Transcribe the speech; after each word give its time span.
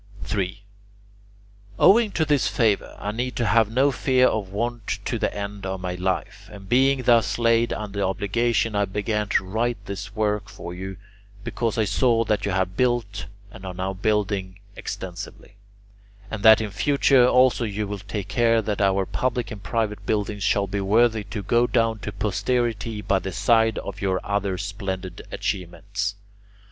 3. 0.23 0.63
Owing 1.77 2.09
to 2.11 2.25
this 2.25 2.47
favour 2.47 2.95
I 2.97 3.11
need 3.11 3.37
have 3.37 3.69
no 3.71 3.91
fear 3.91 4.25
of 4.25 4.49
want 4.49 4.87
to 5.05 5.19
the 5.19 5.31
end 5.31 5.63
of 5.63 5.79
my 5.79 5.93
life, 5.93 6.49
and 6.51 6.67
being 6.67 7.03
thus 7.03 7.37
laid 7.37 7.71
under 7.71 8.01
obligation 8.01 8.75
I 8.75 8.85
began 8.85 9.29
to 9.29 9.45
write 9.45 9.77
this 9.85 10.15
work 10.15 10.49
for 10.49 10.73
you, 10.73 10.97
because 11.43 11.77
I 11.77 11.85
saw 11.85 12.23
that 12.23 12.45
you 12.47 12.51
have 12.51 12.75
built 12.75 13.27
and 13.51 13.63
are 13.63 13.75
now 13.75 13.93
building 13.93 14.57
extensively, 14.75 15.53
and 16.31 16.41
that 16.41 16.61
in 16.61 16.71
future 16.71 17.27
also 17.27 17.63
you 17.63 17.85
will 17.87 17.99
take 17.99 18.27
care 18.29 18.59
that 18.63 18.81
our 18.81 19.05
public 19.05 19.51
and 19.51 19.61
private 19.61 20.03
buildings 20.07 20.41
shall 20.43 20.65
be 20.65 20.81
worthy 20.81 21.23
to 21.25 21.43
go 21.43 21.67
down 21.67 21.99
to 21.99 22.11
posterity 22.11 23.03
by 23.03 23.19
the 23.19 23.31
side 23.31 23.77
of 23.77 24.01
your 24.01 24.19
other 24.23 24.57
splendid 24.57 25.21
achievements. 25.31 26.15